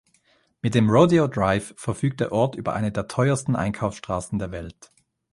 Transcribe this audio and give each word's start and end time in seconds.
Mit 0.63 0.73
dem 0.73 0.89
Rodeo 0.89 1.27
Drive 1.27 1.75
verfügt 1.77 2.21
der 2.21 2.31
Ort 2.31 2.55
über 2.55 2.73
eine 2.73 2.91
der 2.91 3.07
teuersten 3.07 3.55
Einkaufsstraßen 3.55 4.39
der 4.39 4.49
Welt. 4.51 4.91